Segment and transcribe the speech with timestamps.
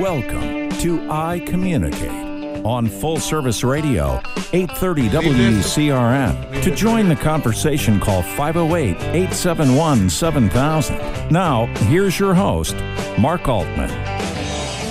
[0.00, 4.22] Welcome to I Communicate on Full Service Radio,
[4.54, 6.62] 830 WCRN.
[6.62, 10.96] To join the conversation, call 508 871 7000.
[11.30, 12.74] Now, here's your host,
[13.18, 13.90] Mark Altman.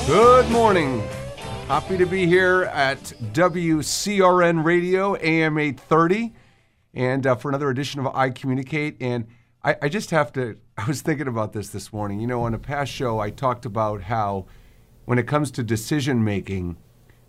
[0.06, 1.02] Good morning.
[1.68, 3.00] Happy to be here at
[3.34, 6.36] WCRN Radio, AM 830,
[6.94, 8.98] and uh, for another edition of I Communicate.
[9.02, 9.26] And
[9.64, 12.20] I, I just have to, I was thinking about this this morning.
[12.20, 14.46] You know, on a past show, I talked about how
[15.06, 16.78] when it comes to decision making,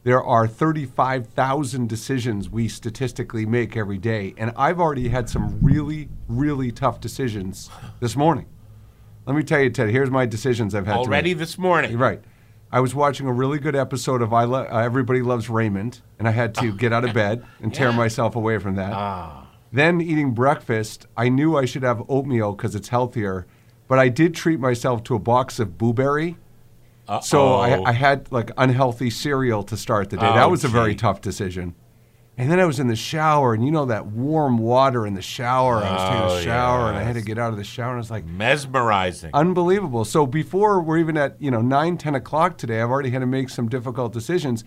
[0.02, 4.34] there are 35,000 decisions we statistically make every day.
[4.38, 7.68] And I've already had some really, really tough decisions
[8.00, 8.46] this morning.
[9.26, 11.98] Let me tell you, Ted, here's my decisions I've had to Already this morning.
[11.98, 12.22] Right.
[12.72, 16.26] I was watching a really good episode of I Lo- uh, Everybody Loves Raymond, and
[16.26, 17.96] I had to get out of bed and tear Yeah.
[17.96, 18.92] myself away from that.
[18.94, 19.39] Ah.
[19.72, 23.46] Then eating breakfast, I knew I should have oatmeal because it's healthier,
[23.88, 26.36] but I did treat myself to a box of Boo Berry.
[27.22, 27.84] So I, Uh-oh.
[27.86, 30.28] I had like unhealthy cereal to start the day.
[30.28, 31.74] Oh, that was a very tough decision.
[32.38, 35.20] And then I was in the shower, and you know that warm water in the
[35.20, 35.82] shower.
[35.82, 37.90] I was taking Oh, a shower, and I had to get out of the shower,
[37.90, 39.30] and I was like, Mesmerizing.
[39.34, 40.04] unbelievable.
[40.04, 43.26] So before we're even at you know nine, ten o'clock today, I've already had to
[43.26, 44.64] make some difficult decisions.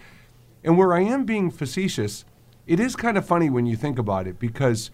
[0.66, 2.26] And where I am being facetious,
[2.66, 4.92] it is kind of funny when you think about it because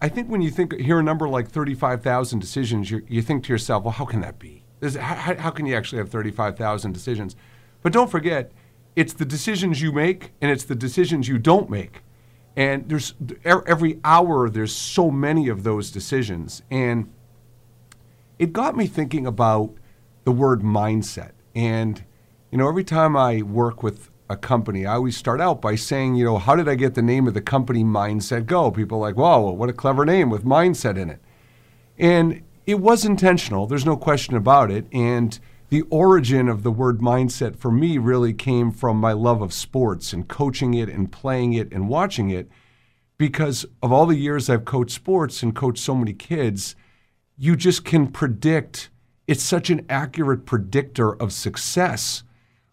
[0.00, 3.44] I think when you think hear a number like thirty-five thousand decisions, you you think
[3.44, 4.64] to yourself, well, how can that be?
[4.82, 7.36] How, how can you actually have thirty-five thousand decisions?
[7.82, 8.52] But don't forget,
[8.96, 12.02] it's the decisions you make and it's the decisions you don't make.
[12.56, 17.10] And there's every hour there's so many of those decisions and
[18.38, 19.74] it got me thinking about
[20.24, 21.32] the word mindset.
[21.54, 22.04] And,
[22.50, 26.14] you know, every time I work with a company, I always start out by saying,
[26.14, 28.70] you know, how did I get the name of the company Mindset Go?
[28.70, 31.20] People are like, wow, what a clever name with mindset in it.
[31.98, 34.86] And it was intentional, there's no question about it.
[34.92, 39.52] And the origin of the word mindset for me really came from my love of
[39.52, 42.48] sports and coaching it and playing it and watching it
[43.18, 46.74] because of all the years I've coached sports and coached so many kids
[47.36, 48.90] you just can predict.
[49.26, 52.22] It's such an accurate predictor of success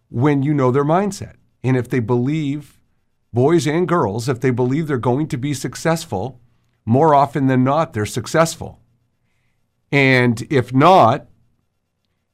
[0.10, 1.36] when you know their mindset.
[1.64, 2.80] And if they believe,
[3.34, 6.40] boys and girls, if they believe they're going to be successful,
[6.86, 8.80] more often than not, they're successful.
[9.92, 11.28] And if not,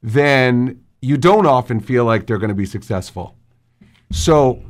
[0.01, 3.35] then you don't often feel like they're going to be successful.
[4.11, 4.63] So,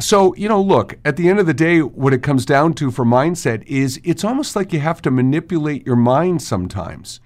[0.00, 2.90] so, you know, look, at the end of the day, what it comes down to
[2.90, 7.20] for mindset is it's almost like you have to manipulate your mind sometimes.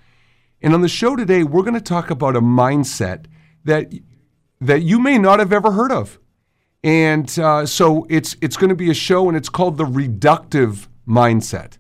[0.61, 3.27] And on the show today, we're going to talk about a mindset
[3.65, 3.93] that
[4.61, 6.19] that you may not have ever heard of.
[6.85, 10.87] And uh, so it's it's going to be a show, and it's called the reductive
[11.09, 11.79] mindset.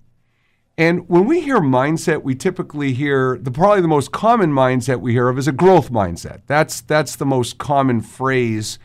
[0.76, 5.12] And when we hear mindset, we typically hear the probably the most common mindset we
[5.12, 6.40] hear of is a growth mindset.
[6.46, 8.78] That's that's the most common phrase.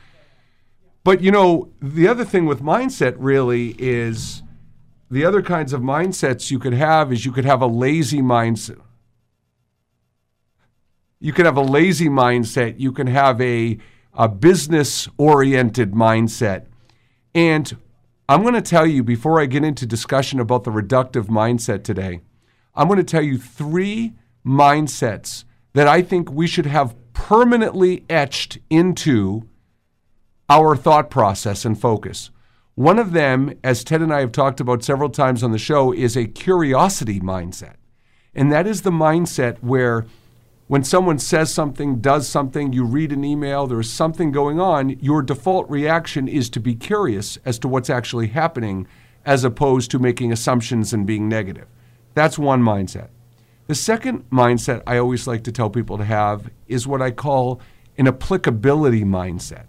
[1.04, 4.44] But you know, the other thing with mindset really is
[5.10, 8.82] the other kinds of mindsets you could have is you could have a lazy mindset.
[11.20, 12.80] You could have a lazy mindset.
[12.80, 13.78] You can have a,
[14.20, 16.66] a business oriented mindset.
[17.34, 17.78] And
[18.28, 22.20] I'm going to tell you before I get into discussion about the reductive mindset today,
[22.76, 24.14] I'm going to tell you three
[24.46, 29.48] mindsets that I think we should have permanently etched into
[30.50, 32.30] our thought process and focus.
[32.76, 35.94] One of them, as Ted and I have talked about several times on the show,
[35.94, 37.76] is a curiosity mindset.
[38.36, 40.06] And that is the mindset where
[40.70, 45.24] when someone says something, does something, you read an email, there's something going on, your
[45.24, 48.86] default reaction is to be curious as to what's actually happening
[49.26, 51.66] as opposed to making assumptions and being negative.
[52.14, 53.08] That's one mindset.
[53.66, 57.60] The second mindset I always like to tell people to have is what I call
[57.98, 59.66] an applicability mindset.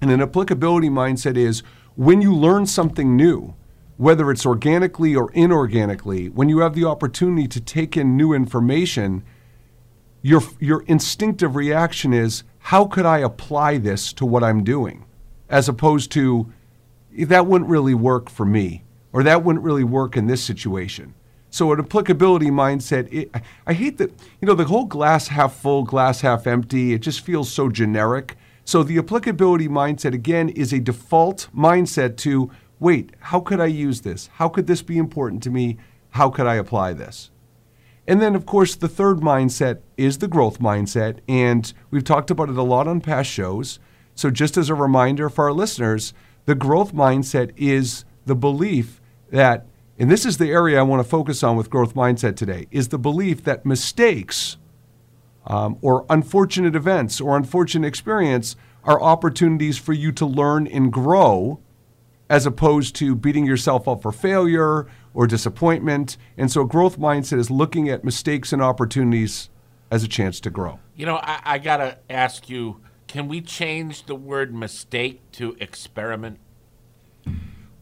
[0.00, 1.62] And an applicability mindset is
[1.96, 3.52] when you learn something new,
[3.98, 9.22] whether it's organically or inorganically, when you have the opportunity to take in new information,
[10.22, 15.04] your, your instinctive reaction is, how could I apply this to what I'm doing?
[15.48, 16.52] As opposed to,
[17.16, 21.14] that wouldn't really work for me, or that wouldn't really work in this situation.
[21.50, 23.30] So, an applicability mindset, it,
[23.66, 24.10] I- hate that,
[24.40, 28.36] you know, the whole glass half full, glass half empty, it just feels so generic.
[28.64, 32.50] So, the applicability mindset, again, is a default mindset to
[32.80, 34.28] wait, how could I use this?
[34.34, 35.78] How could this be important to me?
[36.10, 37.30] How could I apply this?
[38.08, 41.18] And then, of course, the third mindset is the growth mindset.
[41.28, 43.78] And we've talked about it a lot on past shows.
[44.16, 46.14] So, just as a reminder for our listeners,
[46.46, 49.00] the growth mindset is the belief
[49.30, 49.66] that
[49.98, 52.88] and this is the area I want to focus on with growth mindset today, is
[52.88, 54.56] the belief that mistakes
[55.44, 58.54] um, or unfortunate events or unfortunate experience
[58.84, 61.58] are opportunities for you to learn and grow
[62.30, 66.16] as opposed to beating yourself up for failure or disappointment.
[66.36, 69.50] And so, a growth mindset is looking at mistakes and opportunities
[69.90, 70.78] as a chance to grow.
[70.94, 75.56] You know, I, I got to ask you can we change the word mistake to
[75.60, 76.38] experiment?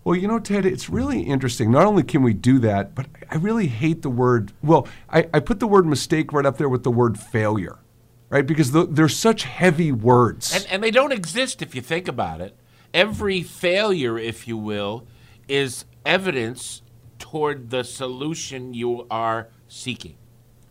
[0.05, 1.73] Well, you know, Ted, it's really interesting.
[1.73, 4.52] Not only can we do that, but I really hate the word.
[4.62, 7.81] Well, I, I put the word mistake right up there with the word failure,
[8.29, 8.46] right?
[8.46, 10.55] Because the, they're such heavy words.
[10.55, 12.56] And, and they don't exist if you think about it.
[12.94, 15.08] Every failure, if you will,
[15.49, 16.82] is evidence
[17.31, 20.17] toward the solution you are seeking.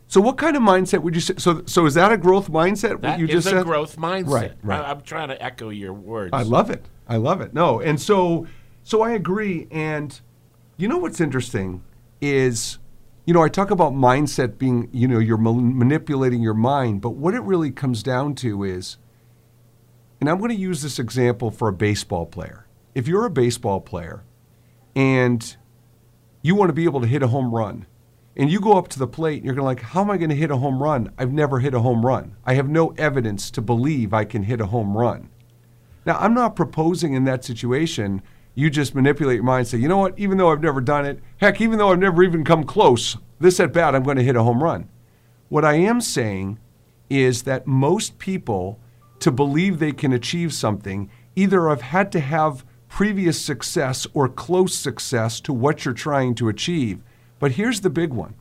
[0.08, 1.34] So, what kind of mindset would you say?
[1.38, 3.02] So, so is that a growth mindset?
[3.02, 3.66] That you is just a said?
[3.66, 4.32] growth mindset.
[4.32, 4.86] Right, right.
[4.86, 6.32] I, am trying to echo your words.
[6.32, 6.86] I love it.
[7.08, 7.54] I love it.
[7.54, 8.48] No, and so,
[8.84, 9.68] so I agree.
[9.70, 10.18] And
[10.78, 11.84] you know what's interesting
[12.22, 12.78] is,
[13.26, 17.12] you know, I talk about mindset being, you know, you're ma- manipulating your mind, but
[17.12, 18.98] what it really comes down to is,
[20.22, 22.66] and I'm going to use this example for a baseball player.
[22.94, 24.24] If you're a baseball player
[24.96, 25.58] and
[26.46, 27.88] you want to be able to hit a home run,
[28.38, 30.18] and you go up to the plate and you're going to like, how am I
[30.18, 31.12] going to hit a home run?
[31.18, 32.36] I've never hit a home run.
[32.46, 35.30] I have no evidence to believe I can hit a home run.
[36.06, 38.22] Now, I'm not proposing in that situation
[38.54, 41.04] you just manipulate your mind and say, you know what, even though I've never done
[41.08, 44.24] it, heck, even though I've never even come close, this at bat, I'm going to
[44.24, 44.88] hit a home run.
[45.50, 46.60] What I am saying
[47.10, 48.80] is that most people,
[49.20, 52.64] to believe they can achieve something, either have had to have
[52.96, 57.02] previous success or close success to what you're trying to achieve.
[57.40, 58.36] But here's the big one.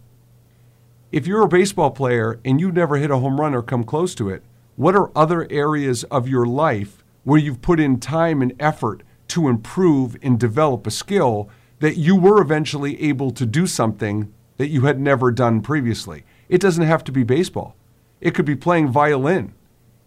[1.11, 4.15] If you're a baseball player and you've never hit a home run or come close
[4.15, 4.45] to it,
[4.77, 9.49] what are other areas of your life where you've put in time and effort to
[9.49, 11.49] improve and develop a skill
[11.81, 16.23] that you were eventually able to do something that you had never done previously?
[16.49, 17.75] It doesn't have to be baseball.
[18.21, 19.53] It could be playing violin.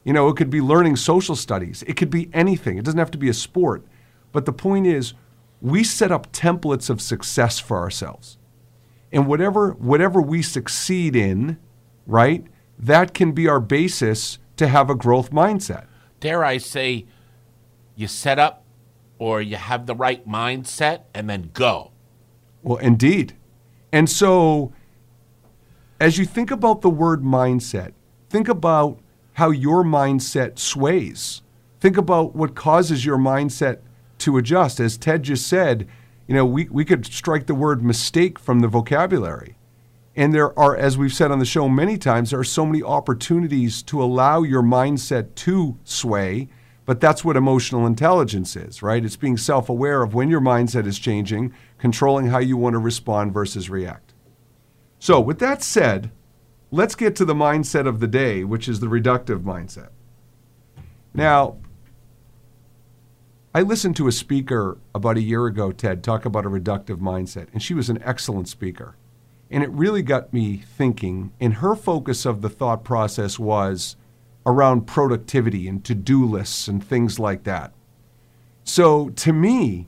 [0.06, 1.84] You know, it could be learning social studies.
[1.86, 2.78] It could be anything.
[2.78, 3.84] It doesn't have to be a sport.
[4.32, 5.14] But the point is,
[5.62, 8.38] we set up templates of success for ourselves.
[9.12, 11.58] And whatever whatever we succeed in,
[12.06, 12.46] right?
[12.78, 15.86] That can be our basis to have a growth mindset.
[16.20, 17.06] Dare I say,
[17.96, 18.64] you set up
[19.18, 21.92] or you have the right mindset and then go.
[22.62, 23.36] Well, indeed.
[23.92, 24.74] And so
[26.00, 27.94] as you think about the word mindset,
[28.30, 29.00] think about
[29.34, 31.42] how your mindset sways.
[31.80, 33.80] Think about what causes your mindset
[34.28, 34.82] to adjust.
[34.82, 35.88] As Ted just said,
[36.28, 39.56] you know, we, we could strike the word mistake from the vocabulary.
[40.18, 42.84] And there are, as we've said on the show many times, there are so many
[42.84, 46.50] opportunities to allow your mindset to sway.
[46.86, 49.06] But that's what emotional intelligence is, right?
[49.06, 52.80] It's being self aware of when your mindset is changing, controlling how you want to
[52.80, 54.14] respond versus react.
[55.00, 56.12] So, with that said,
[56.72, 59.90] let's get to the mindset of the day, which is the reductive mindset.
[61.14, 61.58] Now,
[63.58, 67.48] I listened to a speaker about a year ago, Ted, talk about a reductive mindset,
[67.54, 68.96] and she was an excellent speaker.
[69.50, 73.96] And it really got me thinking, and her focus of the thought process was
[74.46, 77.74] around productivity and to do lists and things like that.
[78.64, 79.88] So to me,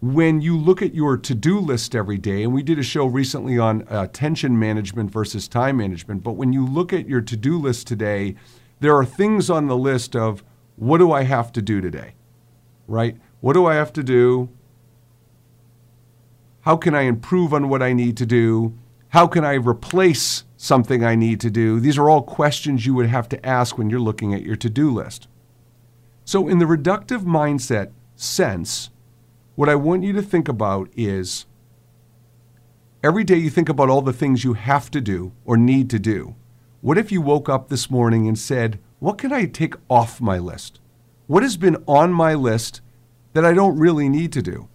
[0.00, 3.06] when you look at your to do list every day, and we did a show
[3.06, 7.36] recently on uh, attention management versus time management, but when you look at your to
[7.36, 8.36] do list today,
[8.78, 10.44] there are things on the list of
[10.76, 12.14] what do I have to do today?
[12.86, 13.16] Right?
[13.40, 14.48] What do I have to do?
[16.62, 18.78] How can I improve on what I need to do?
[19.08, 21.80] How can I replace something I need to do?
[21.80, 24.70] These are all questions you would have to ask when you're looking at your to
[24.70, 25.28] do list.
[26.24, 28.90] So, in the reductive mindset sense,
[29.54, 31.46] what I want you to think about is
[33.02, 35.98] every day you think about all the things you have to do or need to
[35.98, 36.36] do.
[36.80, 40.38] What if you woke up this morning and said, What can I take off my
[40.38, 40.78] list?
[41.26, 42.80] What has been on my list
[43.32, 44.68] that I don't really need to do?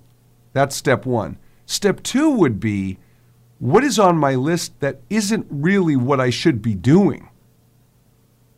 [0.51, 1.37] That's step one.
[1.65, 2.97] Step two would be,
[3.59, 7.29] What is on my list that isn't really what I should be doing?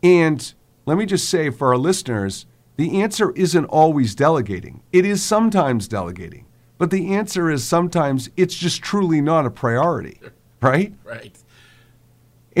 [0.02, 0.52] And
[0.86, 4.82] let me just say for our listeners, the answer isn't always delegating.
[4.92, 6.46] It is sometimes delegating.
[6.78, 10.20] But the answer is sometimes it's just truly not a priority,
[10.60, 10.94] right?
[11.04, 11.38] Right.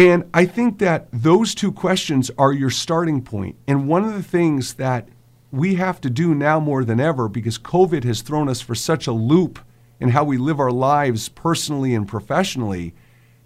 [0.00, 3.56] And I think that those two questions are your starting point.
[3.68, 5.10] And one of the things that
[5.50, 9.06] we have to do now more than ever, because COVID has thrown us for such
[9.06, 9.58] a loop
[10.00, 12.94] in how we live our lives personally and professionally,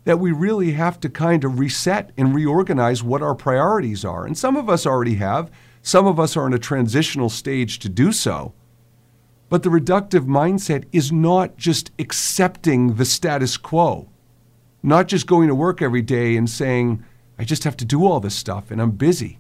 [0.05, 4.25] that we really have to kind of reset and reorganize what our priorities are.
[4.25, 5.51] And some of us already have,
[5.83, 8.55] some of us are in a transitional stage to do so.
[9.49, 14.09] But the reductive mindset is not just accepting the status quo,
[14.85, 17.03] not just going to work every day and saying,
[17.39, 19.39] I just have to do all this stuff and I'm busy.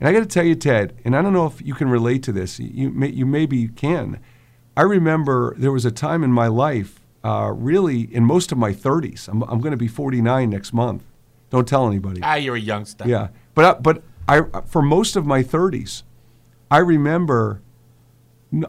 [0.00, 2.22] And I got to tell you, Ted, and I don't know if you can relate
[2.24, 4.20] to this, you, may, you maybe can.
[4.76, 8.72] I remember there was a time in my life, uh, really in most of my
[8.72, 9.28] 30s.
[9.28, 11.04] I'm, I'm going to be 49 next month.
[11.50, 12.20] Don't tell anybody.
[12.22, 13.04] Ah, you're a youngster.
[13.06, 16.02] Yeah, but uh, but I for most of my 30s,
[16.68, 17.62] I remember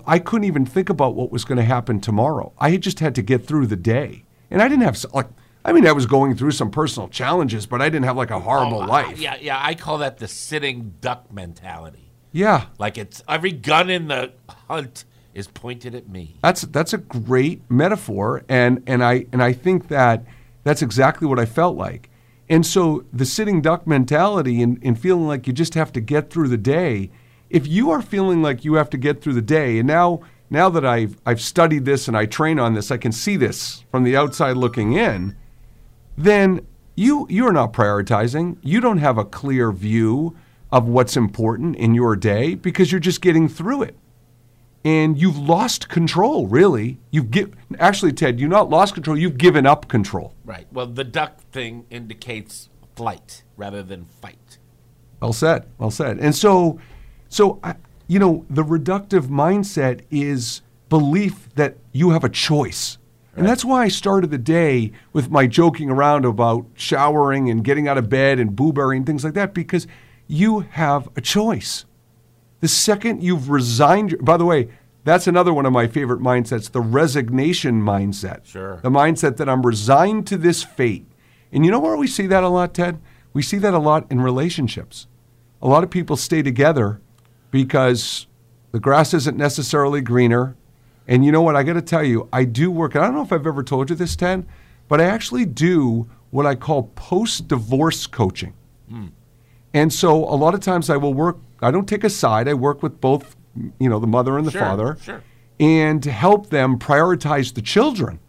[0.05, 2.53] I couldn't even think about what was going to happen tomorrow.
[2.59, 5.29] I had just had to get through the day, and I didn't have like.
[5.65, 8.39] I mean, I was going through some personal challenges, but I didn't have like a
[8.39, 9.17] horrible Oh, life.
[9.19, 9.59] Yeah, yeah.
[9.61, 12.11] I call that the sitting duck mentality.
[12.31, 14.31] yeah, Like it's every gun in the
[14.69, 16.37] hunt is pointed at me.
[16.43, 20.23] That's that's a great metaphor, and and I and I think that
[20.63, 22.09] that's exactly what I felt like.
[22.47, 26.29] And so the sitting duck mentality and, and feeling like you just have to get
[26.29, 27.09] through the day.
[27.49, 30.69] If you are feeling like you have to get through the day, and now now
[30.69, 34.03] that I've I've studied this and I train on this, I can see this from
[34.03, 35.35] the outside looking in.
[36.17, 38.57] Then you you're not prioritizing.
[38.61, 40.35] You don't have a clear view
[40.71, 43.95] of what's important in your day because you're just getting through it
[44.85, 46.47] and you've lost control.
[46.47, 49.17] Really, you've gi- actually, Ted, you've not lost control.
[49.17, 50.33] You've given up control.
[50.45, 50.67] Right.
[50.71, 54.59] Well, the duck thing indicates flight rather than fight.
[55.19, 55.65] Well said.
[55.79, 56.19] Well said.
[56.19, 56.79] And so,
[57.29, 57.75] so I,
[58.07, 62.99] you know, the reductive mindset is belief that you have a choice.
[63.35, 67.87] And that's why I started the day with my joking around about showering and getting
[67.87, 69.87] out of bed and Boo Berry and things like that because
[70.27, 71.85] you have a choice.
[72.61, 74.69] The second you've resigned, by the way,
[75.03, 78.45] that's another one of my favorite mindsets, the resignation mindset.
[78.45, 78.79] Sure.
[78.81, 81.05] The mindset that I'm resigned to this fate.
[81.51, 82.99] And you know where we see that a lot, Ted?
[83.33, 85.07] We see that a lot in relationships.
[85.61, 87.01] A lot of people stay together
[87.51, 88.27] because
[88.71, 90.55] the grass isn't necessarily greener.
[91.07, 91.55] And you know what?
[91.55, 93.89] I got to tell you, I do work, I don't know if I've ever told
[93.89, 94.45] you this, Ted,
[94.87, 98.53] but I actually do what I call post divorce coaching.
[98.89, 99.07] Hmm.
[99.73, 102.53] And so a lot of times I will work, I don't take a side, I
[102.53, 103.35] work with both,
[103.79, 105.23] you know, the mother and the Sure, father, sure.
[105.59, 108.19] and help them prioritize the children,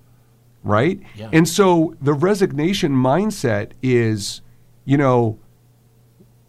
[0.62, 1.00] right?
[1.14, 1.30] Yeah.
[1.32, 4.42] And so the resignation mindset is,
[4.84, 5.38] you know,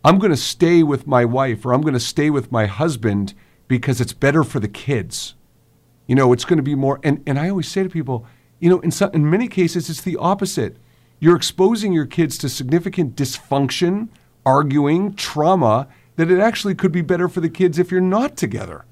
[0.03, 3.33] I'm going to stay with my wife or I'm going to stay with my husband
[3.67, 5.35] because it's better for the kids.
[6.07, 6.99] You know, it's going to be more.
[7.03, 8.25] And, and I always say to people,
[8.59, 10.77] you know, in, some, in many cases, it's the opposite.
[11.19, 14.09] You're exposing your kids to significant dysfunction,
[14.45, 18.85] arguing, trauma, that it actually could be better for the kids if you're not together.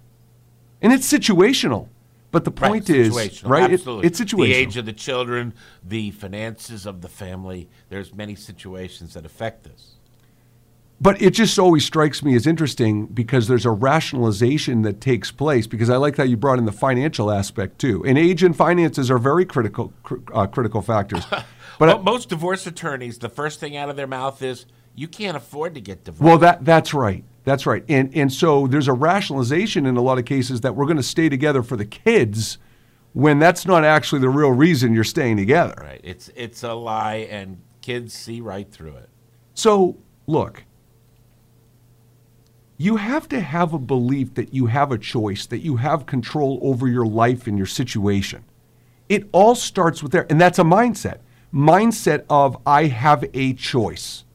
[0.82, 1.88] And it's situational.
[2.32, 3.72] But the point right, is, right?
[3.72, 4.08] it- Absolutely.
[4.08, 4.46] it's situational.
[4.48, 7.70] The age of the children, the finances of the family.
[7.88, 9.95] There's many situations that affect this.
[11.02, 15.68] But it just always strikes me as interesting because there's a rationalization that takes place.
[15.68, 19.12] Because I like how you brought in the financial aspect too, and age and finances
[19.12, 21.26] are very critical cr- uh, critical factors.
[21.78, 25.36] But Well, most divorce attorneys, the first thing out of their mouth is, "You can't
[25.36, 28.94] afford to get divorced." well, that that's right, that's right, and and so there's a
[28.94, 32.60] rationalization in a lot of cases that we're going to stay together for the kids,
[33.12, 35.76] when that's not actually the real reason you're staying together.
[35.82, 36.00] right.
[36.02, 39.10] It's it's a lie, and kids see right through it.
[39.54, 39.98] So,
[40.28, 40.64] look,
[42.78, 46.60] you have to have a belief that you have a choice, that you have control
[46.62, 48.44] over your life and your situation.
[49.08, 51.20] It all starts with there, and that's a mindset.
[51.54, 54.26] Mindset of I have a choice.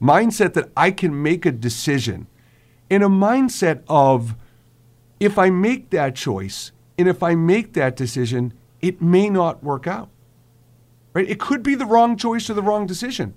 [0.00, 2.26] Mindset that I can make a decision.
[2.90, 4.34] And a mindset of
[5.20, 9.86] if I make that choice and if I make that decision, it may not work
[9.86, 10.08] out.
[11.12, 11.28] Right?
[11.28, 13.34] It could be the wrong choice or the wrong decision.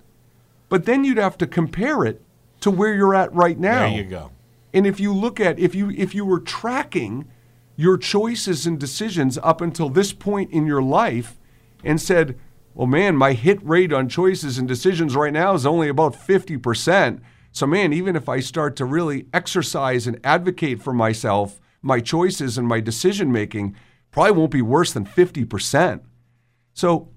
[0.69, 2.21] But then you'd have to compare it
[2.65, 3.81] to where you're at right now.
[3.81, 4.31] There you go.
[4.73, 7.27] And if you look at if you if you were tracking
[7.75, 11.37] your choices and decisions up until this point in your life
[11.83, 12.39] and said,
[12.73, 17.21] "Well, man, my hit rate on choices and decisions right now is only about 50%.
[17.51, 22.57] So man, even if I start to really exercise and advocate for myself, my choices
[22.57, 23.75] and my decision making
[24.09, 26.01] probably won't be worse than 50%."
[26.73, 27.09] So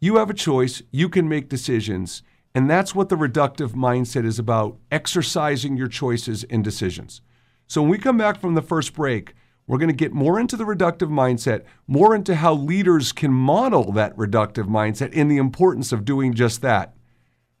[0.00, 2.22] you have a choice, you can make decisions,
[2.54, 7.20] and that's what the reductive mindset is about exercising your choices and decisions.
[7.66, 9.34] So when we come back from the first break,
[9.66, 13.90] we're going to get more into the reductive mindset, more into how leaders can model
[13.92, 16.94] that reductive mindset and the importance of doing just that.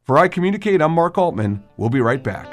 [0.02, 1.64] For I Communicate, I'm Mark Altman.
[1.78, 2.46] We'll be right back.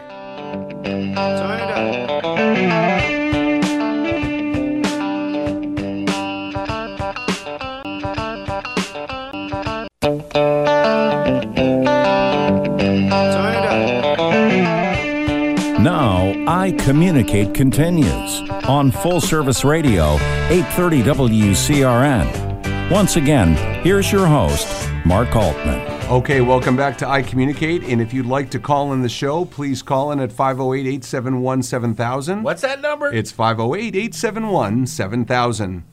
[16.71, 20.13] I I Communicate continues on Full Service Radio,
[20.47, 22.89] 830 WCRN.
[22.89, 25.81] Once again, here's your host, Mark Altman.
[26.09, 27.83] Okay, welcome back to I Communicate.
[27.83, 31.61] And if you'd like to call in the show, please call in at 508 871
[31.61, 32.41] 7000.
[32.41, 33.13] What's that number?
[33.13, 35.83] It's 508 871 7000.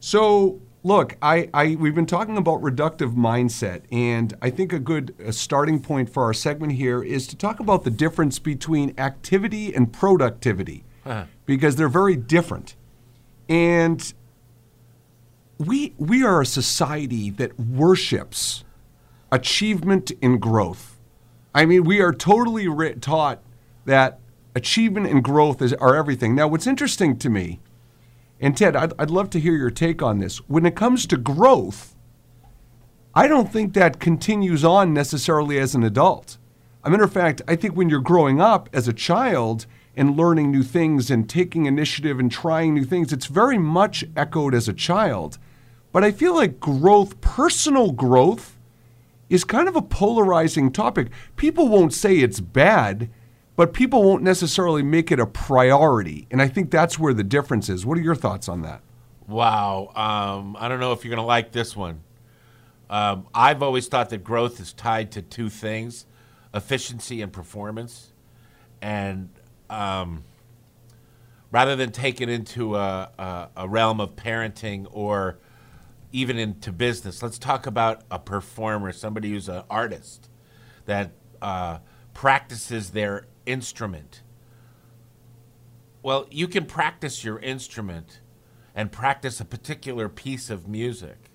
[0.00, 5.14] So, look, I, I, we've been talking about reductive mindset, and I think a good
[5.26, 9.74] uh starting point for our segment here is to talk about the difference between activity
[9.74, 10.84] and productivity
[11.46, 12.76] because they're very different.
[13.48, 14.12] And
[15.58, 18.64] we, we are a society that worships
[19.30, 20.98] achievement and growth.
[21.54, 23.42] I mean, we are totally ri taught
[23.84, 24.20] that
[24.54, 26.34] achievement and growth is, are everything.
[26.34, 27.60] Now, what's interesting to me,
[28.42, 30.38] and Ted, I'd, I'd love to hear your take on this.
[30.48, 31.94] When it comes to growth,
[33.14, 36.38] I don't think that continues on necessarily as an adult.
[36.82, 40.16] As a matter of fact, I think when you're growing up as a child and
[40.16, 44.66] learning new things and taking initiative and trying new things, it's very much echoed as
[44.66, 45.38] a child.
[45.92, 48.58] But I feel like growth, personal growth,
[49.28, 51.10] is kind of a polarizing topic.
[51.36, 53.08] People won't say it's bad,
[53.56, 56.26] but people won't necessarily make it a priority.
[56.30, 57.84] And I think that's where the difference is.
[57.84, 58.82] What are your thoughts on that?
[59.26, 59.92] Wow.
[59.94, 62.02] Um, I don't know if you're going to like this one.
[62.90, 66.06] Um, I've always thought that growth is tied to two things
[66.54, 68.12] efficiency and performance.
[68.82, 69.30] And
[69.70, 70.24] um,
[71.50, 75.38] rather than take it into a, a, a realm of parenting or
[76.10, 80.28] even into business, let's talk about a performer, somebody who's an artist
[80.84, 81.78] that uh,
[82.12, 84.22] practices their instrument.
[86.02, 88.20] Well, you can practice your instrument
[88.74, 91.30] and practice a particular piece of music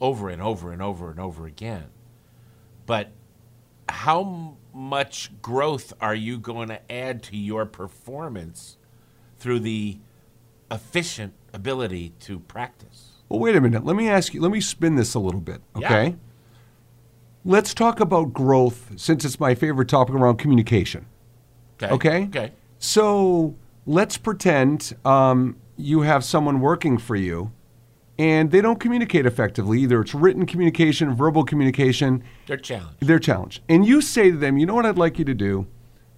[0.00, 1.86] over and over and over and over again.
[2.86, 3.12] But
[3.88, 8.76] how much growth are you going to add to your performance
[9.38, 9.98] through the
[10.70, 13.22] efficient ability to practice?
[13.28, 13.84] Well, wait a minute.
[13.84, 15.88] Let me ask you, let me spin this a little bit, Yeah.
[17.44, 17.50] Okay?
[17.50, 21.06] Let's talk about growth since it's my favorite topic around communication.
[21.82, 22.24] Okay.
[22.24, 22.52] Okay.
[22.78, 23.54] So
[23.86, 27.52] let's pretend um, you have someone working for you
[28.18, 29.80] and they don't communicate effectively.
[29.80, 32.96] Either it's written communication, verbal communication, They're challenged.
[33.00, 33.62] they're challenged.
[33.68, 35.66] And you say to them, you know what I'd like you to do?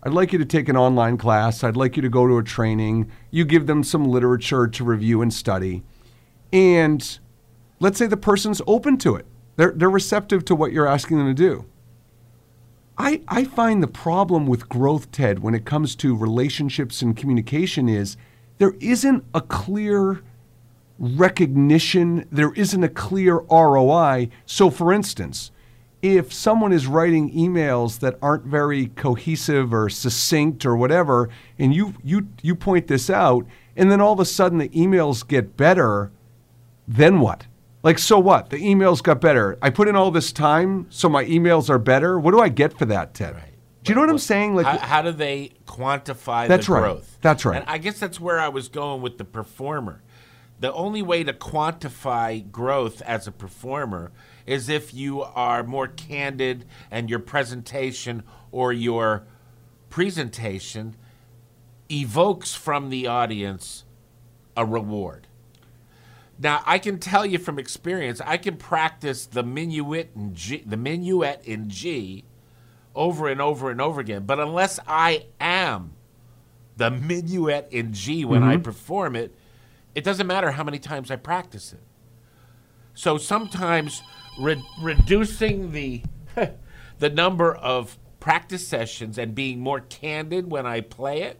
[0.03, 1.63] I'd like you to take an online class.
[1.63, 3.09] I'd like you to go to a training.
[3.31, 5.85] You give them some literature to review and study.
[6.53, 7.19] And
[7.79, 9.27] let's say the person's open to it.
[9.57, 11.67] They're, they're receptive to what you're asking them to do.
[12.99, 17.89] I, I find the problem with growth, Ted, when it comes to relationships and communication
[17.89, 18.17] is
[18.59, 20.23] there isn't a clear
[20.99, 24.29] recognition, there isn't a clear ROI.
[24.47, 25.51] So, for instance,
[26.03, 31.95] if someone is writing emails that aren't very cohesive or succinct or whatever, and you,
[32.05, 36.11] you, you point this out, and then all of a sudden the emails get better,
[36.87, 37.47] then what?
[37.83, 38.51] Like, so what?
[38.51, 39.59] The emails got better.
[39.61, 42.19] I put in all this time, so my emails are better.
[42.19, 43.37] What do I get for that, Ted?
[43.83, 44.55] Do you know what I'm saying?
[44.55, 46.81] Like, how, how do they quantify That's the right.
[46.81, 47.19] growth?
[47.21, 47.61] That's right.
[47.61, 50.03] And I guess that's where I was going with the performer.
[50.61, 54.13] The only way to quantify growth as a performer
[54.47, 59.25] is if you are more candid and your presentation or your
[59.91, 60.95] presentation
[61.91, 63.85] evokes from the audience
[64.57, 65.27] a reward.
[66.39, 70.77] Now, I can tell you from experience, I can practice the minuet in G, the
[70.77, 72.25] minuet in G
[72.95, 74.25] over and over and over again.
[74.25, 75.93] But unless I am
[76.77, 78.63] the minuet in G when I mm-hmm.
[78.63, 79.35] perform it,
[79.95, 81.83] it doesn't matter how many times I practice it.
[82.95, 84.03] So sometimes
[84.41, 86.03] re- reducing the
[86.99, 91.39] the number of practice sessions and being more candid when I play it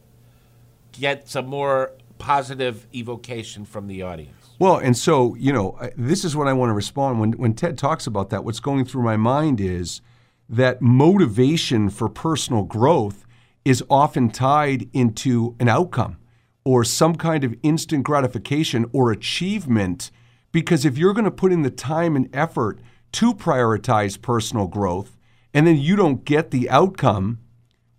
[0.93, 4.42] gets a more positive evocation from the audience.
[4.59, 7.21] Well, and so, you know, this is what I want to respond.
[7.21, 10.01] When, when Ted talks about that, what's going through my mind is
[10.49, 13.27] that motivation for personal growth
[13.65, 16.17] is often tied into an outcome
[16.65, 20.11] or some kind of instant gratification or achievement.
[20.53, 22.79] Because if you're going to put in the time and effort
[23.13, 25.17] to prioritize personal growth
[25.55, 27.39] and then you don't get the outcome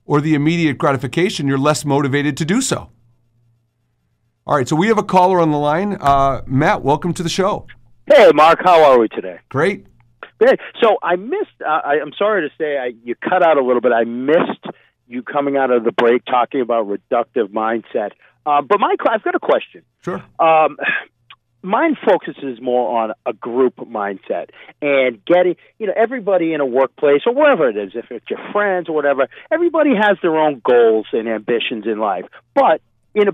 [0.06, 2.90] or the immediate gratification, you're less motivated to do so.
[4.46, 5.96] All right, so we have a caller on the line.
[6.02, 7.66] Uh, Matt, welcome to the show.
[8.06, 9.40] Hey, Mark, how are we today?
[9.48, 9.88] Great.
[10.82, 11.62] So I missed.
[11.62, 13.94] Uh, I, I'm sorry to say, I, you cut out a little bit.
[13.94, 14.66] I missed
[15.08, 18.12] you coming out of the break talking about reductive mindset.
[18.46, 19.84] Uh, but my, I've got a question.
[20.04, 20.22] Sure.
[20.38, 20.76] Um,
[21.62, 24.50] mine focuses more on a group mindset
[24.82, 28.40] and getting, you know, everybody in a workplace or wherever it is, if it's your
[28.52, 32.26] friends or whatever, everybody has their own goals and ambitions in life.
[32.54, 32.82] But
[33.16, 33.32] in a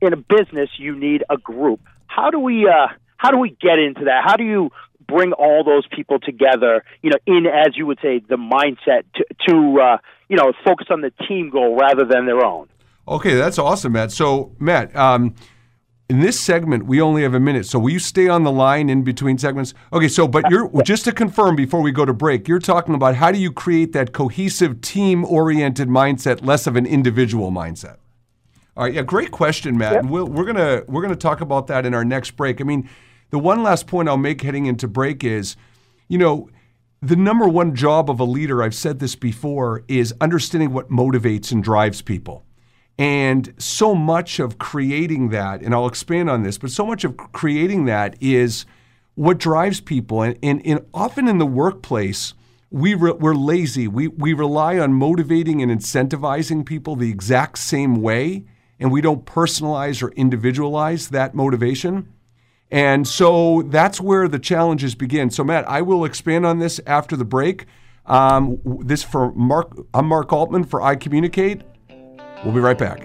[0.00, 1.80] in a business, you need a group.
[2.06, 4.22] How do we uh, how do we get into that?
[4.24, 4.70] How do you
[5.06, 6.84] bring all those people together?
[7.02, 10.88] You know, in as you would say, the mindset to, to uh, you know focus
[10.90, 12.68] on the team goal rather than their own.
[13.06, 14.12] Okay, that's awesome, Matt.
[14.12, 15.34] So, Matt, um,
[16.08, 17.66] in this segment, we only have a minute.
[17.66, 19.74] So, will you stay on the line in between segments?
[19.92, 23.14] Okay, so, but you're just to confirm before we go to break, you're talking about
[23.14, 27.98] how do you create that cohesive team oriented mindset, less of an individual mindset?
[28.80, 29.92] All right, yeah, great question, Matt.
[29.92, 30.00] Yep.
[30.00, 32.62] And we'll, we're gonna we're gonna talk about that in our next break.
[32.62, 32.88] I mean,
[33.28, 35.54] the one last point I'll make heading into break is,
[36.08, 36.48] you know,
[37.02, 41.52] the number one job of a leader, I've said this before, is understanding what motivates
[41.52, 42.46] and drives people.
[42.98, 47.18] And so much of creating that, and I'll expand on this, but so much of
[47.18, 48.64] creating that is
[49.14, 50.22] what drives people.
[50.22, 52.32] And, and, and often in the workplace,
[52.70, 53.88] we re- we're lazy.
[53.88, 58.46] We, we rely on motivating and incentivizing people the exact same way,
[58.80, 62.12] and we don't personalize or individualize that motivation.
[62.70, 65.30] And so that's where the challenges begin.
[65.30, 67.66] So, Matt, I will expand on this after the break.
[68.06, 69.76] Um, this for Mark.
[69.92, 71.62] I'm Mark Altman for I Communicate.
[72.44, 73.00] We'll be right back.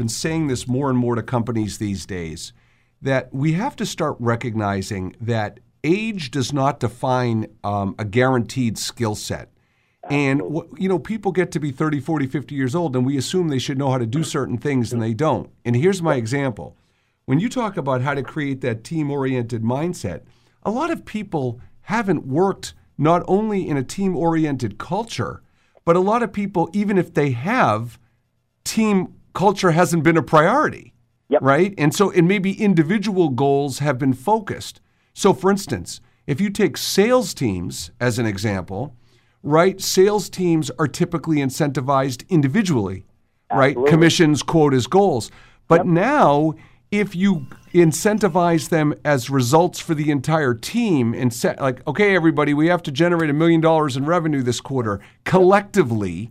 [0.00, 2.54] Been saying this more and more to companies these days
[3.02, 9.14] that we have to start recognizing that age does not define um, a guaranteed skill
[9.14, 9.50] set.
[10.08, 10.40] And
[10.78, 13.58] you know, people get to be 30, 40, 50 years old and we assume they
[13.58, 15.50] should know how to do certain things and they don't.
[15.66, 16.78] And here's my example.
[17.26, 20.22] When you talk about how to create that team-oriented mindset,
[20.62, 25.42] a lot of people haven't worked not only in a team-oriented culture,
[25.84, 27.98] but a lot of people even if they have
[28.64, 30.92] team culture hasn't been a priority.
[31.28, 31.42] Yep.
[31.42, 31.74] Right?
[31.78, 34.80] And so, and maybe individual goals have been focused.
[35.14, 38.96] So, for instance, if you take sales teams as an example,
[39.42, 39.80] right?
[39.80, 43.04] Sales teams are typically incentivized individually,
[43.50, 43.82] Absolutely.
[43.82, 43.90] right?
[43.90, 45.30] Commissions, quotas, goals.
[45.68, 45.86] But yep.
[45.86, 46.54] now,
[46.90, 52.52] if you incentivize them as results for the entire team and set, like, okay, everybody,
[52.52, 56.30] we have to generate a million dollars in revenue this quarter collectively.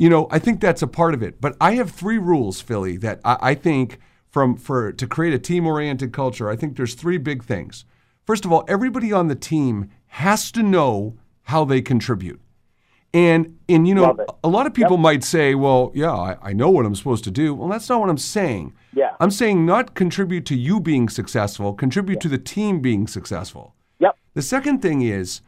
[0.00, 1.42] You know, I think that's a part of it.
[1.42, 3.98] But I have three rules, Philly, that I, I think
[4.30, 6.48] from for to create a team-oriented culture.
[6.48, 7.84] I think there's three big things.
[8.24, 12.40] First of all, everybody on the team has to know how they contribute.
[13.12, 15.00] And and you know, a lot of people yep.
[15.00, 18.00] might say, "Well, yeah, I, I, know what I'm supposed to do." Well, that's not
[18.00, 18.72] what I'm saying.
[18.94, 22.22] Yeah, I'm saying not contribute to you being successful, contribute yep.
[22.22, 23.74] to the team being successful.
[23.98, 24.16] Yep.
[24.32, 25.42] The second thing is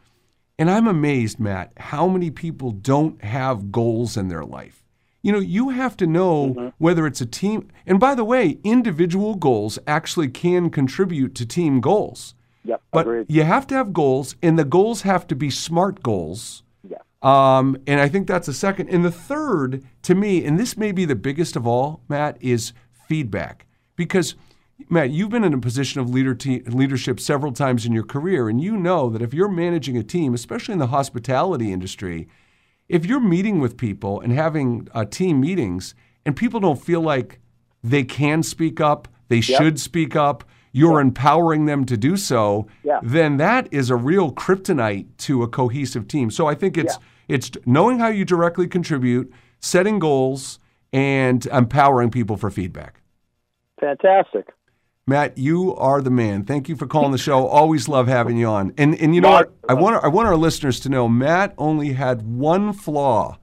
[0.59, 4.83] and I'm amazed, Matt, how many people don't have goals in their life.
[5.21, 6.67] You know, you have to know mm-hmm.
[6.77, 7.69] whether it's a team.
[7.85, 12.35] And by the way, individual goals actually can contribute to team goals.
[12.65, 13.25] Yep, but agreed.
[13.29, 16.63] you have to have goals, and the goals have to be smart goals.
[16.87, 16.97] Yeah.
[17.21, 18.89] Um, and I think that's the second.
[18.89, 22.73] And the third, to me, and this may be the biggest of all, Matt, is
[23.07, 23.65] feedback.
[23.95, 24.35] Because–
[24.89, 28.49] Matt, you've been in a position of leader te- leadership several times in your career,
[28.49, 32.27] and you know that if you're managing a team, especially in the hospitality industry,
[32.89, 37.39] if you're meeting with people and having uh, team meetings, and people don't feel like
[37.83, 39.61] they can speak up, they yep.
[39.61, 41.07] should speak up, you're yep.
[41.07, 42.99] empowering them to do so, yeah.
[43.03, 46.31] then that is a real kryptonite to a cohesive team.
[46.31, 47.35] So I think it's yeah.
[47.35, 50.59] it's knowing how you directly contribute, setting goals,
[50.91, 53.01] and empowering people for feedback.
[53.79, 54.49] Fantastic.
[55.05, 56.45] Matt, you are the man.
[56.45, 57.45] Thank you for calling the show.
[57.47, 58.73] Always love having you on.
[58.77, 59.53] And and you know what?
[59.67, 63.37] I want I want our listeners to know Matt only had one flaw.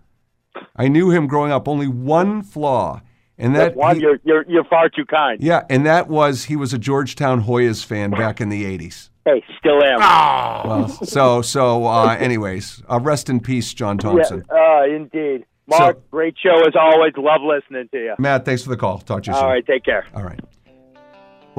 [0.77, 1.69] I knew him growing up.
[1.69, 3.03] Only one flaw,
[3.37, 3.97] and that one.
[3.97, 5.43] He, you're, you're you're far too kind.
[5.43, 9.11] Yeah, and that was he was a Georgetown Hoyas fan back in the '80s.
[9.27, 10.01] Hey, still am.
[10.01, 10.69] Oh.
[10.69, 11.85] Well, so so.
[11.85, 14.45] Uh, anyways, uh, rest in peace, John Thompson.
[14.51, 15.45] Yeah, uh, indeed.
[15.67, 17.13] Mark, so, great show as always.
[17.17, 18.15] Love listening to you.
[18.19, 18.99] Matt, thanks for the call.
[18.99, 19.47] Talk to you All soon.
[19.47, 20.05] All right, take care.
[20.15, 20.41] All right.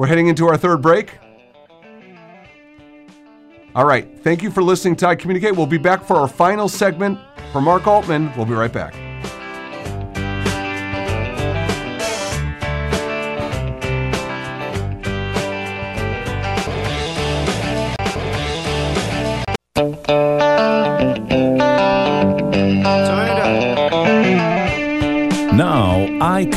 [0.02, 1.16] We're heading into our third break.
[3.76, 4.08] All right.
[4.24, 5.54] Thank you for listening to I Communicate.
[5.54, 7.20] We'll be back for our final segment.
[7.52, 9.11] For Mark Altman, we'll be right back.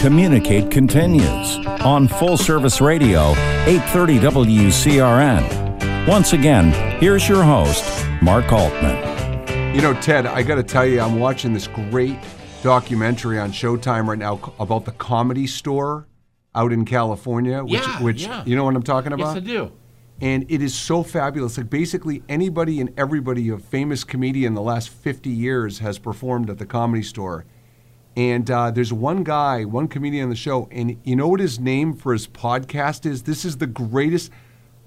[0.01, 3.31] Communicate continues on Full Service Radio,
[3.65, 6.07] 830 WCRN.
[6.07, 7.83] Once again, here's your host,
[8.21, 9.75] Mark Altman.
[9.75, 12.17] You know, Ted, I got to tell you, I'm watching this great
[12.61, 16.07] documentary on Showtime right now about the comedy store
[16.53, 18.43] out in California, which, Yeah, which yeah.
[18.45, 19.35] you know what I'm talking about?
[19.35, 19.43] Yes, about?
[19.43, 19.71] I do.
[20.21, 21.57] and it is so fabulous.
[21.57, 26.49] Like basically anybody and everybody, a famous comedian in the last 50 years has performed
[26.51, 27.45] at the comedy store.
[28.15, 31.59] And uh, there's one guy, one comedian on the show, and you know what his
[31.59, 33.23] name for his podcast is?
[33.23, 34.31] This is the greatest.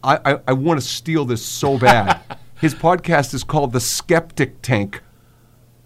[0.03, 2.21] I, I, I want to steal this so bad.
[2.61, 5.03] his podcast is called The Skeptic Tank.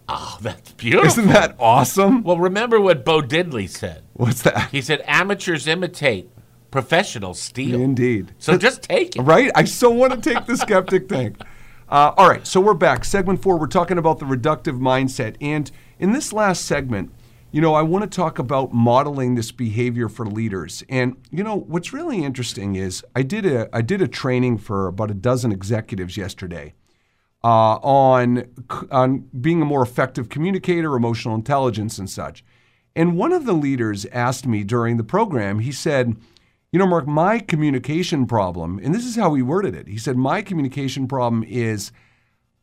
[0.09, 1.07] Oh, that's beautiful.
[1.07, 2.23] Isn't that awesome?
[2.23, 4.05] Well, remember what Bo Diddley said.
[4.13, 4.71] What's that?
[4.71, 6.31] He said, "Amateurs imitate,
[6.71, 8.35] professionals steal." Indeed.
[8.39, 9.23] So just take it.
[9.23, 9.51] Right?
[9.55, 11.41] I so want to take the skeptic tank.
[11.89, 13.05] Uh, all right, so we're back.
[13.05, 15.37] Segment four, we're talking about the reductive mindset.
[15.43, 17.13] And in this last segment,
[17.53, 20.83] you know, I want to talk about modeling this behavior for leaders.
[20.89, 24.89] And you know, what's really interesting is I did a I did a training for
[24.89, 26.75] about a dozen executives yesterday
[27.45, 28.45] uh, on
[28.91, 32.43] on being a more effective communicator, emotional intelligence, and such.
[32.97, 35.59] And one of the leaders asked me during the program.
[35.59, 36.17] He said,
[36.73, 39.89] "You know, Mark, my communication problem, and this is how he worded it.
[39.89, 41.93] He said, my communication problem is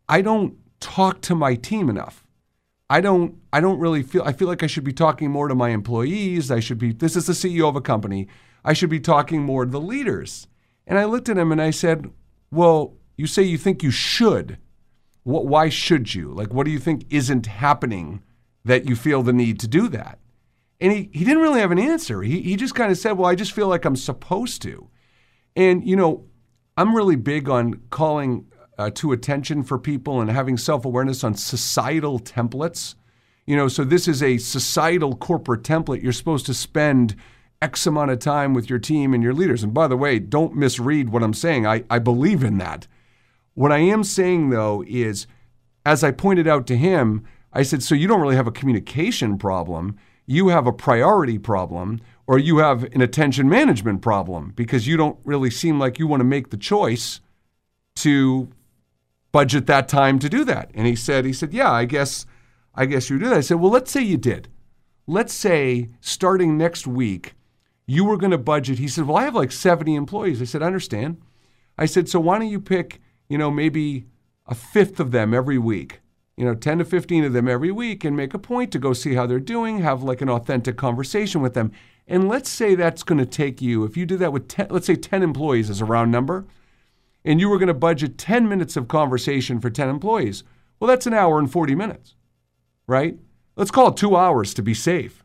[0.07, 2.25] I don't talk to my team enough."
[2.89, 5.55] I don't I don't really feel I feel like I should be talking more to
[5.55, 6.49] my employees.
[6.49, 8.27] I should be this is the CEO of a company.
[8.65, 10.47] I should be talking more to the leaders.
[10.87, 12.11] And I looked at him and I said,
[12.51, 14.57] "Well, you say you think you should.
[15.23, 16.33] What why should you?
[16.33, 18.23] Like what do you think isn't happening
[18.65, 20.19] that you feel the need to do that?"
[20.81, 22.21] And he, he didn't really have an answer.
[22.21, 24.89] He, he just kind of said, Well, I just feel like I'm supposed to.
[25.55, 26.25] And, you know,
[26.77, 28.45] I'm really big on calling
[28.79, 32.95] uh, to attention for people and having self awareness on societal templates.
[33.45, 36.01] You know, so this is a societal corporate template.
[36.01, 37.15] You're supposed to spend
[37.61, 39.63] X amount of time with your team and your leaders.
[39.63, 41.67] And by the way, don't misread what I'm saying.
[41.67, 42.87] I, I believe in that.
[43.53, 45.27] What I am saying, though, is
[45.85, 49.37] as I pointed out to him, I said, So you don't really have a communication
[49.37, 49.97] problem.
[50.25, 55.19] You have a priority problem, or you have an attention management problem because you don't
[55.25, 57.19] really seem like you want to make the choice
[57.97, 58.49] to
[59.31, 60.71] budget that time to do that.
[60.73, 62.25] And he said, he said, yeah, I guess,
[62.75, 63.37] I guess you do that.
[63.37, 64.47] I said, well, let's say you did.
[65.07, 67.33] Let's say starting next week,
[67.85, 68.77] you were going to budget.
[68.77, 70.41] He said, well, I have like 70 employees.
[70.41, 71.21] I said, I understand.
[71.77, 74.05] I said, so why don't you pick, you know, maybe
[74.45, 76.01] a fifth of them every week,
[76.37, 78.93] you know, 10 to 15 of them every week and make a point to go
[78.93, 81.71] see how they're doing, have like an authentic conversation with them.
[82.07, 84.87] And let's say that's going to take you, if you do that with 10, let's
[84.87, 86.45] say 10 employees as a round number,
[87.23, 90.43] and you were going to budget 10 minutes of conversation for 10 employees,
[90.79, 92.15] well, that's an hour and 40 minutes,
[92.87, 93.17] right?
[93.55, 95.23] Let's call it two hours to be safe.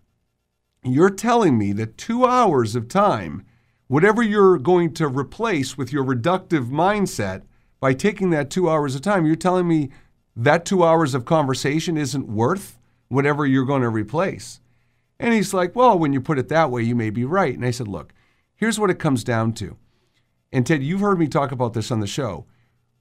[0.83, 3.45] You're telling me that two hours of time,
[3.87, 7.43] whatever you're going to replace with your reductive mindset,
[7.81, 9.91] by taking that two hours of time, you're telling me
[10.35, 12.79] that two hours of conversation isn't worth
[13.09, 14.61] whatever you're going to replace.
[15.21, 17.55] And he's like, Well, when you put it that way, you may be right.
[17.55, 18.13] And I said, Look,
[18.57, 19.77] here's what it comes down to.
[20.55, 22.47] And Ted, you've heard me talk about this on the show.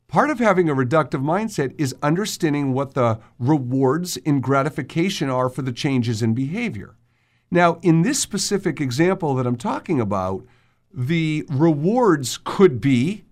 [0.08, 5.62] Part of having a reductive mindset is understanding what the rewards and gratification are for
[5.62, 6.96] the changes in behavior.
[7.52, 10.48] Now, in this specific example that I'm talking about,
[10.92, 13.24] the rewards could be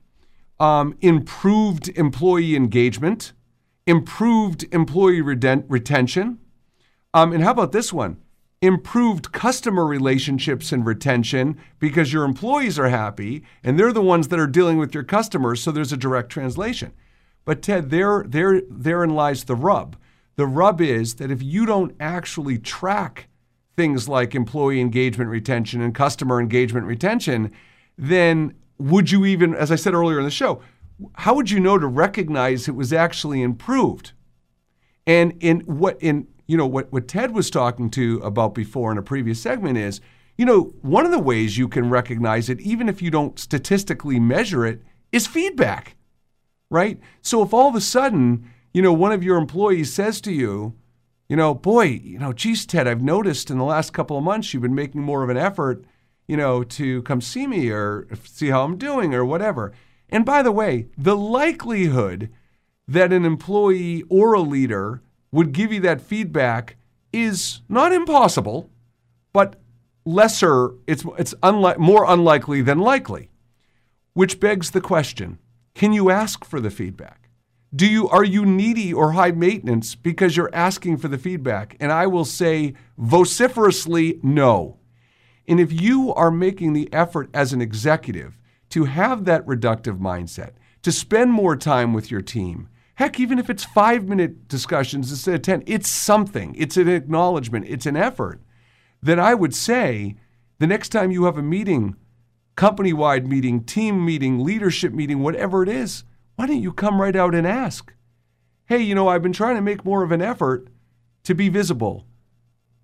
[0.60, 3.34] um, improved employee engagement,
[3.88, 6.38] improved employee retention,
[7.16, 8.21] um, and how about this one?
[8.64, 14.40] Improved customer relationships and retention because your employees are happy and they're the ones that
[14.40, 16.94] are dealing with your customers, so there's a direct translation.
[17.44, 19.98] But Ted, there, there, therein lies the rub.
[20.36, 23.30] The rub is that if you don't actually track
[23.76, 27.52] things like employee engagement retention and customer engagement retention,
[27.98, 30.62] then would you even, as I said earlier in the show,
[31.16, 34.12] how would you know to recognize it was actually improved?
[35.08, 38.98] And in what in you know what, what Ted was talking to about before in
[38.98, 40.02] a previous segment is,
[40.38, 44.20] you know, one of the ways you can recognize it, even if you don't statistically
[44.20, 44.82] measure it,
[45.14, 45.96] is feedback.
[46.70, 47.00] Right?
[47.22, 50.76] So if all of a sudden, you know, one of your employees says to you,
[51.30, 54.54] you know, boy, you know, geez, Ted, I've noticed in the last couple of months
[54.54, 55.86] you've been making more of an effort,
[56.28, 59.72] you know, to come see me or see how I'm doing or whatever.
[60.10, 62.30] And by the way, the likelihood
[62.90, 66.76] that an employee or a leader would give you that feedback
[67.14, 68.70] is not impossible,
[69.34, 69.56] but
[70.06, 73.30] lesser, it's, it's unli- more unlikely than likely.
[74.14, 75.40] Which begs the question
[75.74, 77.30] can you ask for the feedback?
[77.74, 81.78] Do you are you needy or high maintenance because you're asking for the feedback?
[81.80, 84.78] And I will say vociferously no.
[85.48, 88.38] And if you are making the effort as an executive
[88.70, 92.68] to have that reductive mindset, to spend more time with your team,
[93.02, 97.66] heck, even if it's five minute discussions instead of 10, it's something, it's an acknowledgement,
[97.68, 98.40] it's an effort,
[99.02, 100.18] then I would say
[100.60, 101.96] the next time you have a meeting,
[102.56, 106.04] company wide meeting, team meeting, leadership meeting, whatever it is,
[106.36, 107.92] why don't you come right out and ask?
[108.66, 110.68] Hey, you know, I've been trying to make more of an effort
[111.24, 112.06] to be visible,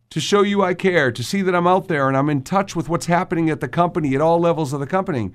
[0.10, 2.76] to show you I care, to see that I'm out there and I'm in touch
[2.76, 5.32] with what's happening at the company at all levels of the company.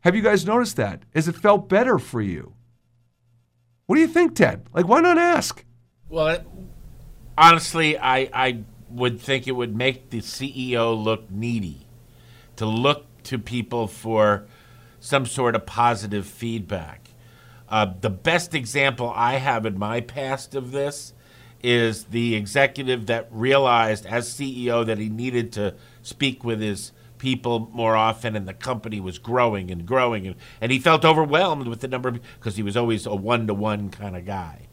[0.00, 1.04] Have you guys noticed that?
[1.14, 2.55] Has it felt better for you?
[3.86, 4.66] What do you think, Ted?
[4.72, 5.64] Like, why not ask?
[6.08, 6.38] Well,
[7.38, 11.86] honestly, I, I would think it would make the CEO look needy
[12.56, 14.46] to look to people for
[14.98, 17.10] some sort of positive feedback.
[17.68, 21.12] Uh, the best example I have in my past of this
[21.62, 27.70] is the executive that realized as CEO that he needed to speak with his people
[27.72, 31.80] more often and the company was growing and growing and, and he felt overwhelmed with
[31.80, 34.68] the number of because he was always a one-to-one kind of guy.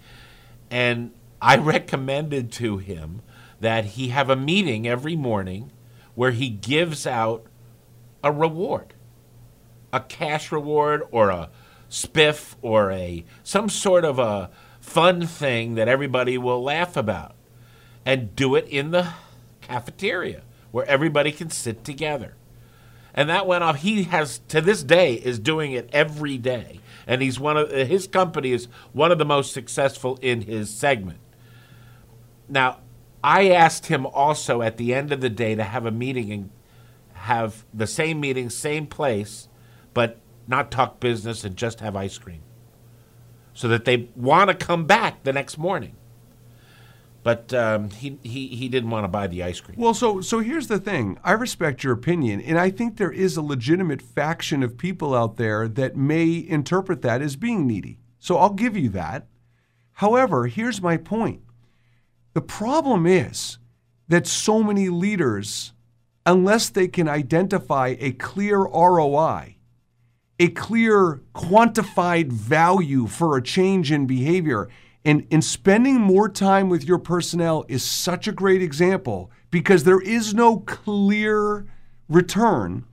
[0.70, 3.22] And i recommended to him
[3.60, 5.72] that he have a meeting every morning
[6.16, 7.46] where he gives out
[8.24, 8.94] a reward
[9.92, 11.50] a cash reward or a
[11.90, 14.50] spiff or a some sort of a
[14.82, 17.36] fun thing that everybody will laugh about
[18.06, 19.08] and do it in the
[19.62, 20.42] cafeteria
[20.74, 22.34] where everybody can sit together.
[23.14, 23.78] And that went off.
[23.78, 28.08] He has to this day is doing it every day, and he's one of his
[28.08, 31.20] company is one of the most successful in his segment.
[32.50, 32.80] Now,
[33.24, 36.50] I asked him also at the end of the day to have a meeting and
[37.14, 39.48] have the same meeting, same place,
[39.94, 42.42] but not talk business and just have ice cream
[43.54, 45.96] so that they want to come back the next morning.
[47.24, 49.80] But um, he, he, he didn't want to buy the ice cream.
[49.80, 51.18] Well, so so here's the thing.
[51.24, 55.38] I respect your opinion, and I think there is a legitimate faction of people out
[55.38, 58.00] there that may interpret that as being needy.
[58.20, 59.28] So I'll give you that.
[59.94, 61.42] However, here's my point.
[62.34, 63.58] The problem is
[64.08, 65.74] that so many leaders,
[66.26, 69.56] unless they can identify a clear ROI,
[70.40, 74.68] a clear quantified value for a change in behavior.
[75.06, 80.00] And, and spending more time with your personnel is such a great example because there
[80.00, 81.66] is no clear
[82.08, 82.86] return.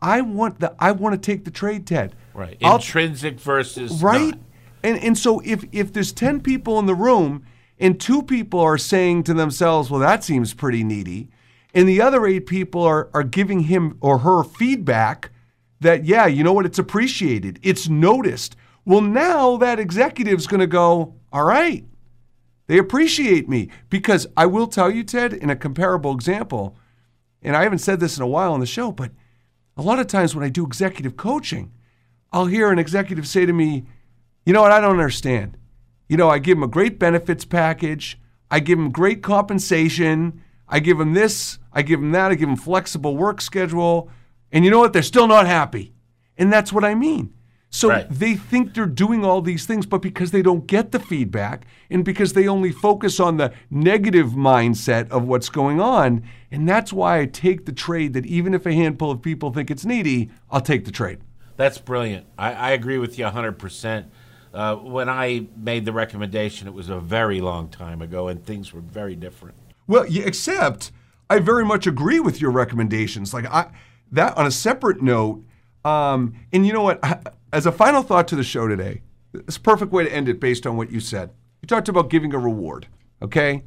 [0.00, 2.14] I want the I want to take the trade, Ted.
[2.34, 2.56] Right.
[2.62, 4.30] I'll- Intrinsic versus right?
[4.34, 4.38] not.
[4.82, 7.44] And and so if if there's 10 people in the room
[7.78, 11.30] and two people are saying to themselves, "Well, that seems pretty needy,"
[11.74, 15.30] and the other 8 people are are giving him or her feedback
[15.80, 17.58] that yeah, you know what, it's appreciated.
[17.62, 18.56] It's noticed.
[18.84, 21.84] Well, now that executive's going to go, "All right.
[22.66, 26.76] They appreciate me." Because I will tell you, Ted, in a comparable example,
[27.42, 29.10] and I haven't said this in a while on the show, but
[29.76, 31.72] a lot of times when I do executive coaching,
[32.32, 33.84] I'll hear an executive say to me,
[34.46, 35.56] you know what, I don't understand.
[36.08, 38.18] You know, I give them a great benefits package,
[38.50, 42.48] I give them great compensation, I give them this, I give them that, I give
[42.48, 44.10] them flexible work schedule,
[44.52, 45.92] and you know what, they're still not happy.
[46.38, 47.34] And that's what I mean.
[47.74, 48.06] So Right.
[48.08, 52.04] they think they're doing all these things, but because they don't get the feedback and
[52.04, 57.18] because they only focus on the negative mindset of what's going on, and that's why
[57.18, 60.60] I take the trade that even if a handful of people think it's needy, I'll
[60.60, 61.18] take the trade.
[61.56, 62.26] That's brilliant.
[62.38, 64.04] I, I agree with you 100%.
[64.52, 68.72] Uh, when I made the recommendation, it was a very long time ago, and things
[68.72, 69.56] were very different.
[69.88, 70.92] Well, except
[71.28, 73.34] I very much agree with your recommendations.
[73.34, 73.72] Like I
[74.12, 75.42] that on a separate note,
[75.84, 77.00] um, and you know what?
[77.54, 80.40] As a final thought to the show today, it's a perfect way to end it
[80.40, 81.30] based on what you said.
[81.62, 82.88] You talked about giving a reward.
[83.22, 83.62] Okay,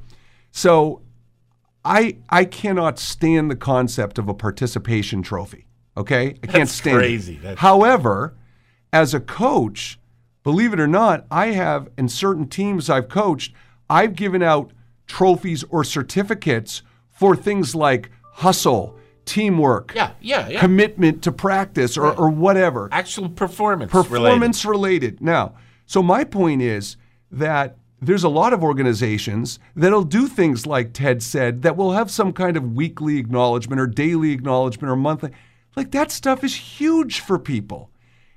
[0.51, 1.01] so
[1.85, 5.67] I I cannot stand the concept of a participation trophy.
[5.95, 7.35] Okay, I can't That's stand crazy.
[7.35, 7.41] it.
[7.43, 8.35] That's- However,
[8.91, 9.97] as a coach,
[10.43, 13.53] believe it or not, I have in certain teams I've coached,
[13.89, 14.71] I've given out
[15.07, 18.96] trophies or certificates for things like hustle,
[19.27, 20.59] teamwork, Yeah, yeah, yeah.
[20.59, 23.91] commitment to practice, or, or whatever Actual performance.
[23.91, 25.21] performance related.
[25.21, 25.53] Now,
[25.85, 26.97] so my point is
[27.31, 32.09] that there's a lot of organizations that'll do things like Ted said that will have
[32.11, 35.31] some kind of weekly acknowledgement or daily acknowledgement or monthly.
[35.75, 37.89] Like that stuff is huge for people.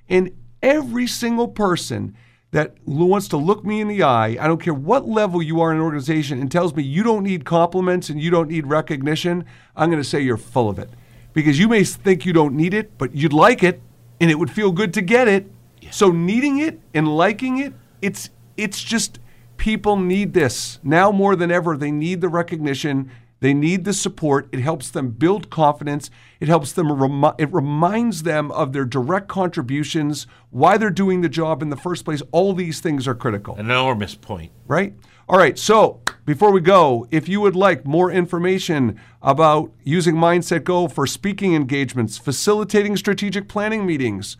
[0.09, 0.31] And
[0.61, 2.15] every single person
[2.51, 5.71] that wants to look me in the eye, I don't care what level you are
[5.71, 9.45] in an organization, and tells me you don't need compliments and you don't need recognition,
[9.75, 10.89] I'm going to say you're full of it.
[11.33, 13.81] Because you may think you don't need it, but you'd like it,
[14.19, 15.49] and it would feel good to get it.
[15.91, 19.19] So needing it and liking it, it's it's just
[19.57, 21.77] people need this now more than ever.
[21.77, 23.09] They need the recognition
[23.41, 24.47] They need the support.
[24.51, 26.11] It helps them build confidence.
[26.39, 31.29] It helps them, remi- it reminds them of their direct contributions, why they're doing the
[31.29, 32.21] job in the first place.
[32.31, 34.51] All these things are critical, An enormous point.
[34.67, 34.93] right?
[35.27, 40.63] All right, so before we go, if you would like more information about using Mindset
[40.63, 44.37] Go for speaking engagements, facilitating strategic planning meetings,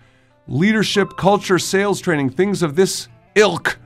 [0.48, 3.80] leadership, culture, sales training, things of this ilk,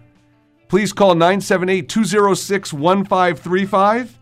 [0.67, 4.19] please call 978 206 1535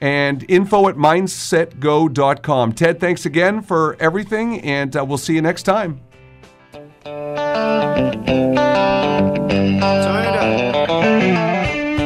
[0.00, 2.72] and info at mindsetgo.com.
[2.72, 6.00] Ted, thanks again for everything, and uh, we'll see you next time.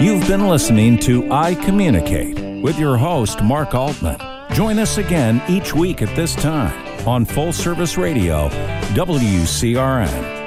[0.03, 4.19] You've been listening to I Communicate with your host, Mark Altman.
[4.53, 8.49] Join us again each week at this time on Full Service Radio,
[8.95, 10.42] WCRN.